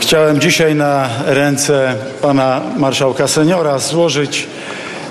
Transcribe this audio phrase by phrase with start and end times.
[0.00, 4.46] Chciałem dzisiaj na ręce pana marszałka seniora złożyć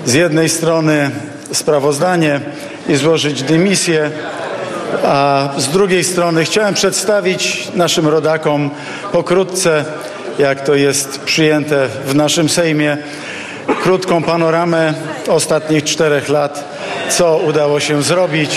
[0.06, 1.10] z jednej strony
[1.52, 2.40] sprawozdanie
[2.88, 4.10] i złożyć dymisję,
[5.04, 8.70] a z drugiej strony chciałem przedstawić naszym rodakom
[9.12, 9.84] pokrótce,
[10.38, 12.98] jak to jest przyjęte w naszym Sejmie,
[13.82, 14.94] krótką panoramę
[15.28, 16.64] ostatnich czterech lat,
[17.10, 18.50] co udało się zrobić,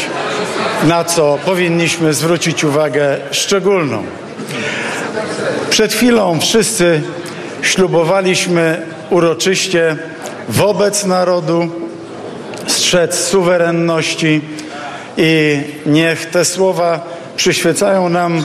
[0.83, 4.03] na co powinniśmy zwrócić uwagę szczególną.
[5.69, 7.01] Przed chwilą wszyscy
[7.61, 9.97] ślubowaliśmy uroczyście
[10.49, 11.67] wobec narodu
[12.67, 14.41] strzec suwerenności
[15.17, 16.99] i niech te słowa
[17.35, 18.43] przyświecają nam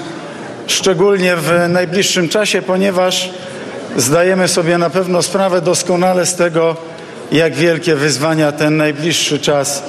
[0.66, 3.30] szczególnie w najbliższym czasie, ponieważ
[3.96, 6.76] zdajemy sobie na pewno sprawę doskonale z tego,
[7.32, 9.82] jak wielkie wyzwania ten najbliższy czas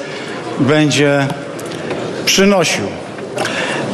[0.60, 1.28] będzie
[2.26, 2.84] przynosił.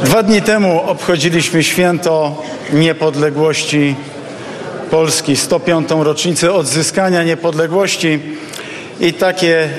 [0.03, 3.95] Dwa dni temu obchodziliśmy święto niepodległości
[4.91, 5.89] Polski, 105.
[5.99, 8.19] rocznicę odzyskania niepodległości
[8.99, 9.69] i takie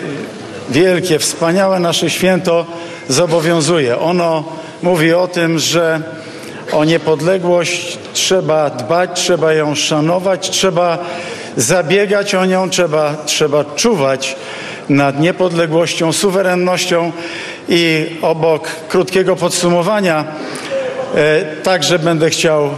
[0.69, 2.67] wielkie, wspaniałe nasze święto
[3.09, 3.98] zobowiązuje.
[3.98, 4.45] Ono
[4.83, 6.01] mówi o tym, że
[6.73, 10.98] o niepodległość trzeba dbać, trzeba ją szanować, trzeba
[11.56, 14.37] zabiegać o nią, trzeba, trzeba czuwać
[14.89, 17.12] nad niepodległością, suwerennością
[17.69, 20.25] i obok krótkiego podsumowania
[21.62, 22.70] także będę chciał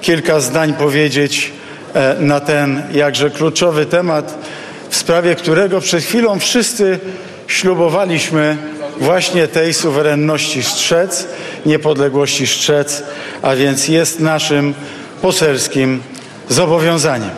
[0.00, 1.52] kilka zdań powiedzieć
[1.94, 4.38] e, na ten jakże kluczowy temat,
[4.90, 6.98] w sprawie którego przed chwilą wszyscy
[7.46, 8.56] ślubowaliśmy
[9.00, 11.26] właśnie tej suwerenności strzec,
[11.66, 13.02] niepodległości strzec,
[13.42, 14.74] a więc jest naszym
[15.22, 16.02] poselskim
[16.48, 17.30] zobowiązaniem.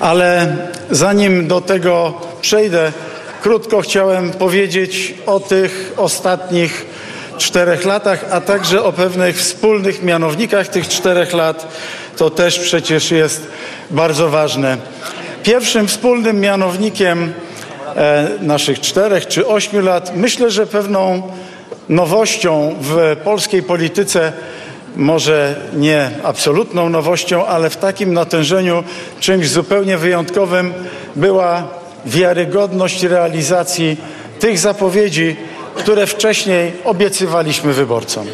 [0.00, 0.56] Ale
[0.90, 2.92] zanim do tego przejdę,
[3.42, 6.93] krótko chciałem powiedzieć o tych ostatnich
[7.38, 11.68] czterech latach, a także o pewnych wspólnych mianownikach tych czterech lat.
[12.16, 13.46] To też przecież jest
[13.90, 14.76] bardzo ważne.
[15.42, 17.32] Pierwszym wspólnym mianownikiem
[17.96, 21.22] e, naszych czterech czy ośmiu lat, myślę, że pewną
[21.88, 24.32] nowością w polskiej polityce,
[24.96, 28.84] może nie absolutną nowością, ale w takim natężeniu
[29.20, 30.72] czymś zupełnie wyjątkowym
[31.16, 31.68] była
[32.06, 33.96] wiarygodność realizacji
[34.40, 35.36] tych zapowiedzi,
[35.74, 38.26] które wcześniej obiecywaliśmy wyborcom.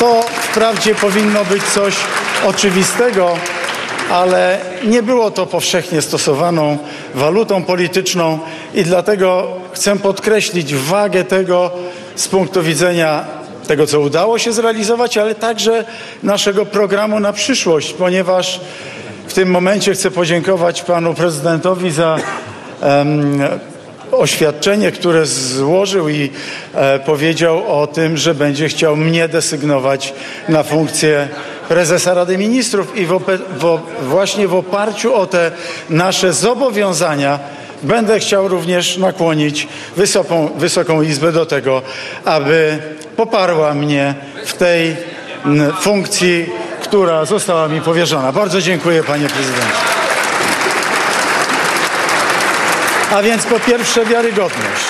[0.00, 1.94] To wprawdzie powinno być coś
[2.46, 3.36] oczywistego,
[4.10, 6.78] ale nie było to powszechnie stosowaną
[7.14, 8.38] walutą polityczną
[8.74, 11.70] i dlatego chcę podkreślić wagę tego
[12.14, 13.24] z punktu widzenia
[13.66, 15.84] tego, co udało się zrealizować, ale także
[16.22, 18.60] naszego programu na przyszłość, ponieważ
[19.26, 22.18] w tym momencie chcę podziękować panu prezydentowi za
[22.82, 23.42] um,
[24.18, 26.30] oświadczenie, które złożył i
[26.74, 30.14] e, powiedział o tym, że będzie chciał mnie desygnować
[30.48, 31.28] na funkcję
[31.68, 33.06] prezesa Rady Ministrów i
[34.02, 35.50] właśnie w oparciu o te
[35.90, 37.38] nasze zobowiązania
[37.82, 41.82] będę chciał również nakłonić Wysoką, Wysoką Izbę do tego,
[42.24, 42.78] aby
[43.16, 44.14] poparła mnie
[44.46, 44.96] w tej
[45.80, 46.46] funkcji,
[46.82, 48.32] która została mi powierzona.
[48.32, 49.93] Bardzo dziękuję panie prezydencie.
[53.14, 54.84] A więc po pierwsze wiarygodność,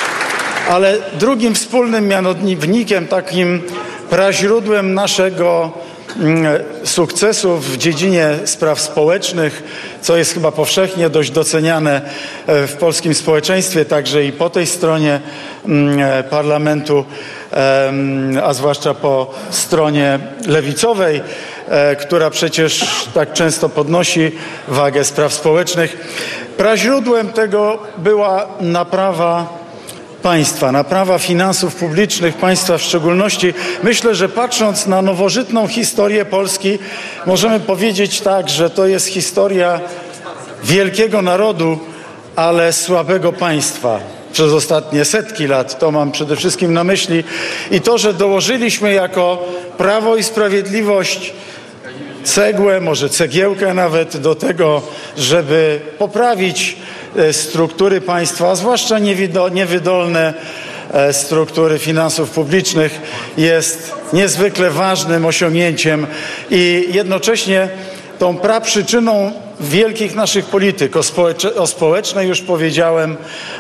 [0.71, 3.63] ale drugim wspólnym mianownikiem, takim
[4.11, 5.73] praźródłem naszego
[6.21, 6.47] mm,
[6.85, 9.63] sukcesu w dziedzinie spraw społecznych,
[10.01, 12.01] co jest chyba powszechnie dość doceniane
[12.47, 15.21] e, w polskim społeczeństwie, także i po tej stronie
[15.65, 17.05] mm, e, parlamentu,
[18.43, 21.21] a zwłaszcza po stronie lewicowej,
[22.01, 24.33] która przecież tak często podnosi
[24.69, 25.97] wagę spraw społecznych.
[26.57, 29.65] Praźródłem tego była naprawa
[30.23, 33.55] państwa, naprawa finansów publicznych, państwa w szczególności.
[33.83, 36.79] Myślę, że patrząc na nowożytną historię Polski,
[37.27, 39.81] możemy powiedzieć tak, że to jest historia
[40.65, 41.79] wielkiego narodu,
[42.37, 44.01] ale słabego państwa
[44.33, 45.79] przez ostatnie setki lat.
[45.79, 47.25] To mam przede wszystkim na myśli.
[47.71, 49.43] I to, że dołożyliśmy jako
[49.79, 51.33] Prawo i Sprawiedliwość
[52.25, 54.83] cegłę, może cegiełkę nawet do tego,
[55.19, 56.77] żeby poprawić
[57.17, 58.99] e, struktury państwa, a zwłaszcza
[59.53, 60.35] niewydolne
[60.93, 63.01] e, struktury finansów publicznych
[63.37, 66.07] jest niezwykle ważnym osiągnięciem
[66.51, 67.69] i jednocześnie
[68.19, 70.97] tą praprzyczyną wielkich naszych polityk.
[70.97, 71.01] O,
[71.57, 73.17] o społecznej już powiedziałem,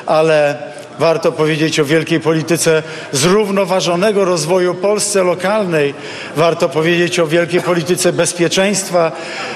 [0.06, 0.58] ale
[0.98, 2.82] Warto powiedzieć o wielkiej polityce
[3.12, 5.94] zrównoważonego rozwoju Polsce lokalnej.
[6.36, 9.12] Warto powiedzieć o wielkiej polityce bezpieczeństwa,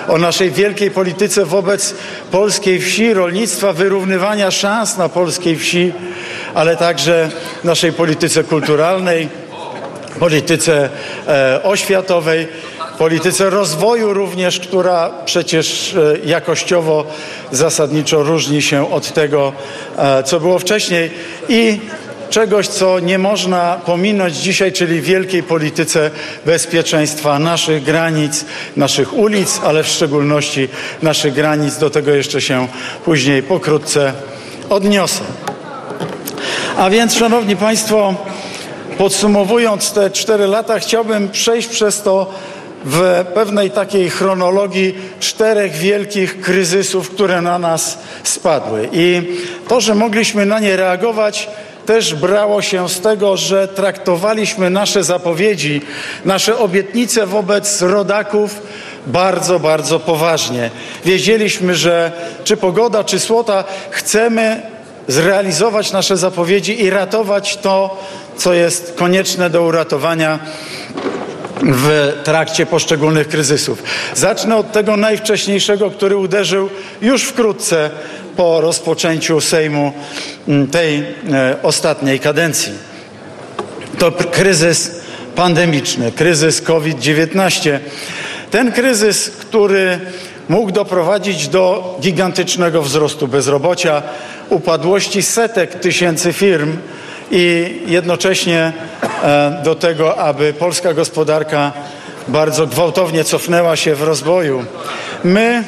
[0.08, 1.94] o naszej wielkiej polityce wobec
[2.30, 5.92] polskiej wsi, rolnictwa, wyrównywania szans na polskiej wsi,
[6.54, 7.30] ale także
[7.64, 9.28] naszej polityce kulturalnej,
[10.18, 10.88] polityce
[11.28, 12.48] e, oświatowej
[12.98, 17.04] polityce rozwoju również, która przecież e, jakościowo
[17.52, 19.52] zasadniczo różni się od tego,
[19.98, 21.10] e, co było wcześniej
[21.48, 21.80] i
[22.30, 26.10] czegoś, co nie można pominąć dzisiaj, czyli wielkiej polityce
[26.46, 28.44] bezpieczeństwa naszych granic,
[28.76, 30.68] naszych ulic, ale w szczególności
[31.02, 31.76] naszych granic.
[31.76, 32.68] Do tego jeszcze się
[33.04, 34.12] później pokrótce
[34.70, 35.20] odniosę.
[36.76, 38.14] A więc, Szanowni Państwo,
[38.98, 42.34] podsumowując te cztery lata, chciałbym przejść przez to
[42.84, 48.88] w pewnej takiej chronologii czterech wielkich kryzysów, które na nas spadły.
[48.92, 49.22] I
[49.68, 51.48] to, że mogliśmy na nie reagować,
[51.86, 55.80] też brało się z tego, że traktowaliśmy nasze zapowiedzi,
[56.24, 58.62] nasze obietnice wobec rodaków
[59.06, 60.70] bardzo, bardzo poważnie.
[61.04, 62.12] Wiedzieliśmy, że
[62.44, 64.62] czy pogoda, czy słota, chcemy
[65.08, 68.04] zrealizować nasze zapowiedzi i ratować to,
[68.36, 70.38] co jest konieczne do uratowania
[71.62, 73.82] w trakcie poszczególnych kryzysów.
[74.14, 76.68] Zacznę od tego najwcześniejszego, który uderzył
[77.02, 77.90] już wkrótce
[78.36, 79.92] po rozpoczęciu Sejmu
[80.48, 81.04] mm, tej e,
[81.62, 82.72] ostatniej kadencji.
[83.98, 85.00] To kryzys
[85.34, 87.78] pandemiczny, kryzys COVID-19.
[88.50, 90.00] Ten kryzys, który
[90.48, 94.02] mógł doprowadzić do gigantycznego wzrostu bezrobocia,
[94.50, 96.76] upadłości setek tysięcy firm
[97.30, 98.72] i jednocześnie
[99.22, 101.72] e, do tego, aby polska gospodarka
[102.28, 104.64] bardzo gwałtownie cofnęła się w rozwoju.
[105.24, 105.64] My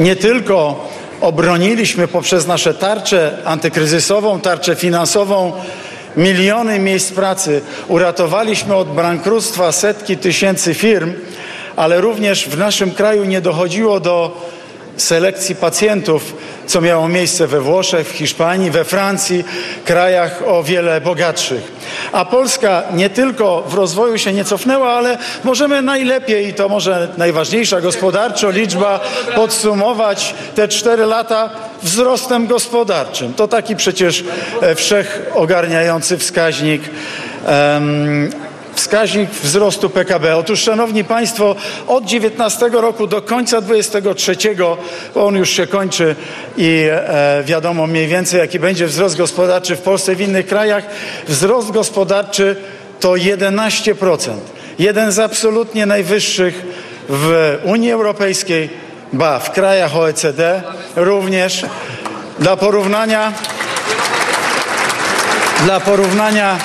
[0.00, 0.88] nie tylko
[1.20, 5.52] obroniliśmy poprzez nasze tarczę antykryzysową, tarczę finansową
[6.16, 11.12] miliony miejsc pracy, uratowaliśmy od bankructwa setki tysięcy firm,
[11.76, 14.43] ale również w naszym kraju nie dochodziło do
[14.96, 16.34] selekcji pacjentów,
[16.66, 19.44] co miało miejsce we Włoszech, w Hiszpanii, we Francji,
[19.84, 21.72] krajach o wiele bogatszych.
[22.12, 27.08] A Polska nie tylko w rozwoju się nie cofnęła, ale możemy najlepiej, i to może
[27.16, 29.00] najważniejsza gospodarczo liczba,
[29.34, 31.50] podsumować te cztery lata
[31.82, 33.34] wzrostem gospodarczym.
[33.34, 34.24] To taki przecież
[34.62, 36.82] e, wszechogarniający wskaźnik
[38.84, 40.36] wskaźnik wzrostu PKB.
[40.36, 44.36] Otóż, Szanowni Państwo, od 19 roku do końca 23,
[45.14, 46.16] bo on już się kończy
[46.56, 50.84] i e, wiadomo mniej więcej, jaki będzie wzrost gospodarczy w Polsce i w innych krajach,
[51.28, 52.56] wzrost gospodarczy
[53.00, 54.32] to 11%.
[54.78, 56.62] Jeden z absolutnie najwyższych
[57.08, 58.70] w Unii Europejskiej,
[59.12, 60.62] ba, w krajach OECD
[60.96, 61.66] również.
[62.38, 63.32] Dla porównania,
[65.64, 66.58] dla porównania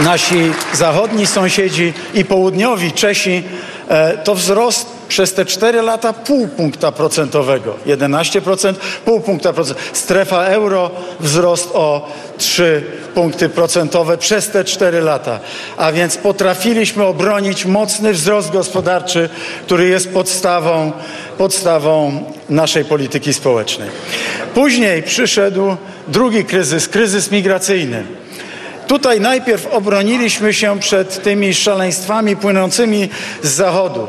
[0.00, 3.42] nasi zachodni sąsiedzi i południowi Czesi,
[3.88, 7.74] e, to wzrost przez te 4 lata pół punkta procentowego.
[7.86, 8.74] 11%,
[9.04, 9.96] pół punkta procentowego.
[9.96, 12.82] Strefa euro wzrost o 3
[13.14, 15.40] punkty procentowe przez te 4 lata.
[15.76, 19.28] A więc potrafiliśmy obronić mocny wzrost gospodarczy,
[19.66, 20.92] który jest podstawą,
[21.38, 23.88] podstawą naszej polityki społecznej.
[24.54, 25.76] Później przyszedł
[26.08, 28.23] drugi kryzys, kryzys migracyjny.
[28.86, 33.08] Tutaj najpierw obroniliśmy się przed tymi szaleństwami płynącymi
[33.42, 34.08] z zachodu.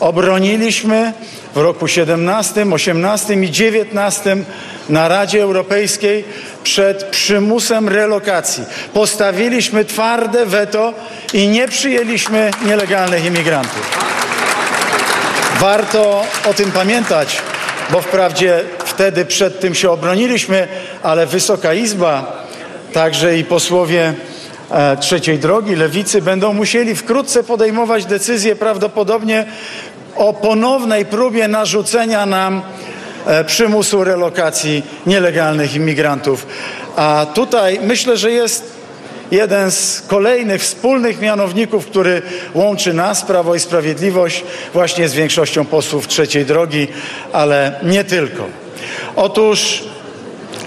[0.00, 1.12] Obroniliśmy
[1.54, 4.36] w roku 17, 18 i 19
[4.88, 6.24] na Radzie Europejskiej
[6.62, 8.64] przed przymusem relokacji.
[8.94, 10.94] Postawiliśmy twarde weto
[11.32, 14.00] i nie przyjęliśmy nielegalnych imigrantów.
[15.60, 17.42] Warto o tym pamiętać,
[17.90, 20.68] bo wprawdzie wtedy przed tym się obroniliśmy,
[21.02, 22.39] ale Wysoka Izba
[22.92, 24.14] także i posłowie
[24.70, 29.46] e, trzeciej drogi, lewicy będą musieli wkrótce podejmować decyzje prawdopodobnie
[30.16, 32.62] o ponownej próbie narzucenia nam
[33.26, 36.46] e, przymusu relokacji nielegalnych imigrantów.
[36.96, 38.80] A tutaj myślę, że jest
[39.30, 42.22] jeden z kolejnych wspólnych mianowników, który
[42.54, 46.88] łączy nas, Prawo i Sprawiedliwość, właśnie z większością posłów trzeciej drogi,
[47.32, 48.44] ale nie tylko.
[49.16, 49.84] Otóż,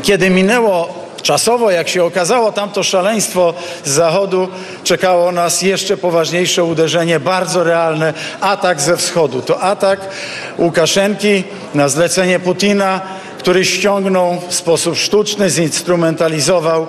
[0.04, 3.54] kiedy minęło Czasowo, jak się okazało, tamto szaleństwo
[3.84, 4.48] z zachodu
[4.84, 9.42] czekało nas jeszcze poważniejsze uderzenie, bardzo realne, atak ze wschodu.
[9.42, 10.00] To atak
[10.58, 13.02] Łukaszenki na zlecenie Putina,
[13.40, 16.88] który ściągnął w sposób sztuczny, zinstrumentalizował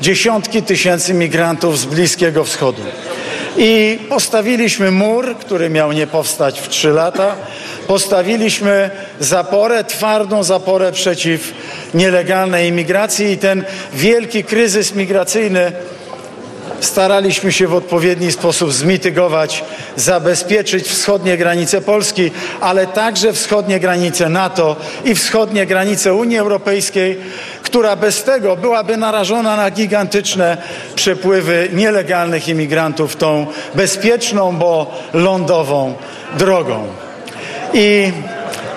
[0.00, 2.82] dziesiątki tysięcy migrantów z Bliskiego Wschodu.
[3.56, 7.36] I postawiliśmy mur, który miał nie powstać w trzy lata.
[7.88, 8.90] Postawiliśmy
[9.20, 11.52] zaporę, twardą zaporę przeciw
[11.94, 13.64] nielegalnej imigracji i ten
[13.94, 15.72] wielki kryzys migracyjny
[16.80, 19.64] staraliśmy się w odpowiedni sposób zmitygować,
[19.96, 22.30] zabezpieczyć wschodnie granice Polski,
[22.60, 27.18] ale także wschodnie granice NATO i wschodnie granice Unii Europejskiej,
[27.62, 30.56] która bez tego byłaby narażona na gigantyczne
[30.94, 35.94] przepływy nielegalnych imigrantów tą bezpieczną, bo lądową
[36.38, 37.07] drogą.
[37.74, 38.12] I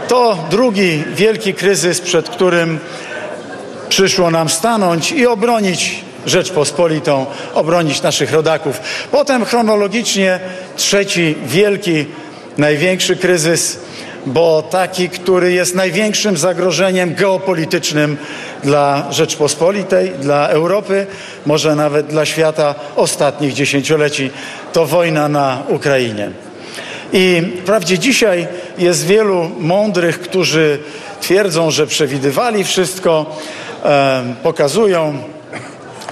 [0.08, 2.80] to drugi wielki kryzys, przed którym
[3.90, 8.82] przyszło nam stanąć i obronić Rzeczpospolitą, obronić naszych rodaków.
[9.12, 10.40] Potem chronologicznie
[10.76, 12.06] trzeci wielki,
[12.58, 13.80] największy kryzys,
[14.26, 18.18] bo taki, który jest największym zagrożeniem geopolitycznym
[18.64, 21.08] dla Rzeczpospolitej, dla Europy,
[21.46, 24.30] może nawet dla świata ostatnich dziesięcioleci,
[24.74, 26.32] to wojna na Ukrainie.
[27.13, 30.80] I wprawdzie dzisiaj jest wielu mądrych, którzy
[31.22, 33.39] twierdzą, że przewidywali wszystko,
[34.44, 35.24] pokazują,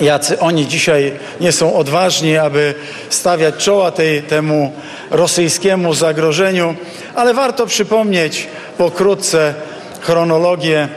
[0.02, 2.74] jacy oni dzisiaj nie są odważni, aby
[3.10, 4.72] stawiać czoła tej, temu
[5.12, 6.76] rosyjskiemu zagrożeniu,
[7.16, 9.54] ale warto przypomnieć pokrótce
[10.02, 10.88] chronologię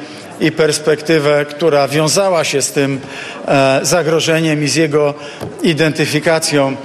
[0.41, 3.01] i perspektywę, która wiązała się z tym
[3.49, 5.15] e, zagrożeniem i z jego
[5.63, 6.77] identyfikacją.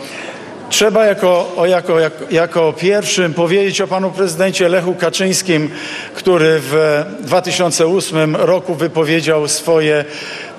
[0.69, 5.69] Trzeba jako, jako, jako, jako pierwszym powiedzieć o panu prezydencie Lechu Kaczyńskim,
[6.15, 10.05] który w 2008 roku wypowiedział swoje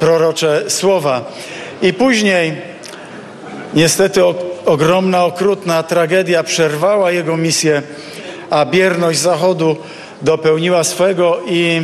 [0.00, 1.32] prorocze słowa.
[1.82, 2.56] I później
[3.74, 4.20] niestety
[4.66, 7.82] ogromna, okrutna tragedia przerwała jego misję,
[8.50, 9.76] a bierność Zachodu
[10.22, 11.82] dopełniła swego i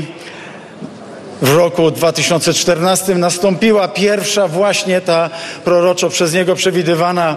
[1.43, 5.31] w roku 2014 nastąpiła pierwsza właśnie ta
[5.65, 7.37] proroczo przez niego przewidywana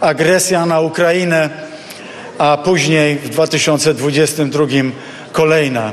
[0.00, 1.50] agresja na Ukrainę,
[2.38, 4.66] a później w 2022
[5.32, 5.92] kolejna.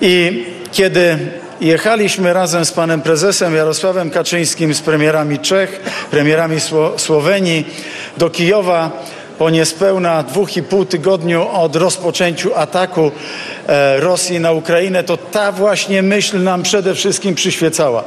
[0.00, 1.18] I kiedy
[1.60, 7.66] jechaliśmy razem z panem prezesem Jarosławem Kaczyńskim, z premierami Czech, premierami Sło Słowenii
[8.16, 8.90] do Kijowa
[9.38, 13.12] po niespełna dwóch i pół tygodniu od rozpoczęciu ataku
[13.66, 18.04] e, Rosji na Ukrainę, to ta właśnie myśl nam przede wszystkim przyświecała.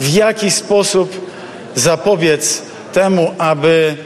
[0.00, 1.30] W jaki sposób
[1.74, 3.96] zapobiec temu, aby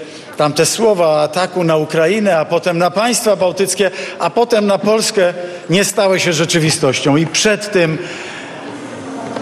[0.40, 5.34] tamte słowa ataku na Ukrainę, a potem na państwa bałtyckie, a potem na Polskę
[5.70, 7.16] nie stały się rzeczywistością.
[7.16, 7.98] I przed tym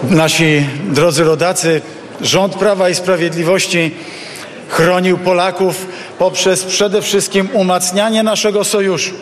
[0.02, 1.81] nasi drodzy rodacy,
[2.21, 3.95] rząd Prawa i Sprawiedliwości
[4.69, 5.87] chronił Polaków
[6.19, 9.14] poprzez przede wszystkim umacnianie naszego sojuszu.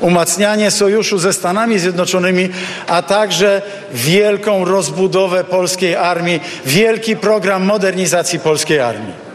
[0.00, 2.48] Umacnianie sojuszu ze Stanami Zjednoczonymi,
[2.86, 3.62] a także
[3.92, 9.29] wielką rozbudowę polskiej armii, wielki program modernizacji polskiej armii.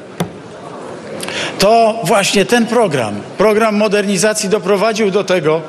[1.60, 5.62] To właśnie ten program, program modernizacji doprowadził do tego,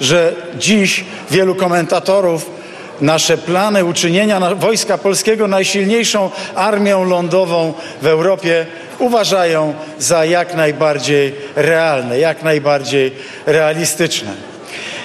[0.00, 2.50] że dziś wielu komentatorów
[3.00, 8.66] nasze plany uczynienia Wojska Polskiego najsilniejszą armią lądową w Europie
[8.98, 13.12] uważają za jak najbardziej realne, jak najbardziej
[13.46, 14.32] realistyczne.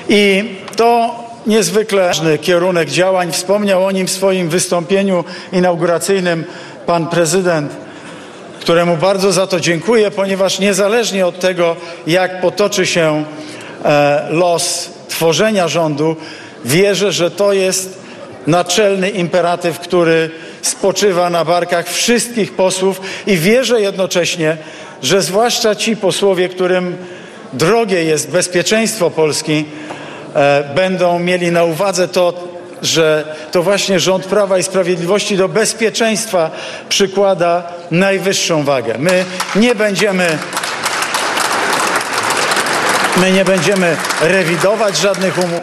[0.09, 0.43] I
[0.75, 1.15] to
[1.47, 3.31] niezwykle ważny kierunek działań.
[3.31, 6.45] Wspomniał o nim w swoim wystąpieniu inauguracyjnym
[6.85, 7.82] pan prezydent
[8.63, 11.75] któremu bardzo za to dziękuję, ponieważ niezależnie od tego,
[12.07, 13.25] jak potoczy się
[13.85, 16.15] e, los tworzenia rządu,
[16.65, 17.99] wierzę, że to jest
[18.47, 20.29] naczelny imperatyw, który
[20.61, 24.57] spoczywa na barkach wszystkich posłów i wierzę jednocześnie,
[25.01, 26.97] że zwłaszcza ci posłowie, którym
[27.53, 29.65] drogie jest bezpieczeństwo Polski,
[30.35, 32.33] e, będą mieli na uwadze to,
[32.81, 36.51] że to właśnie rząd Prawa i Sprawiedliwości do bezpieczeństwa
[36.89, 38.95] przykłada najwyższą wagę.
[38.99, 40.37] My nie będziemy
[43.17, 45.61] my nie będziemy rewidować żadnych umów.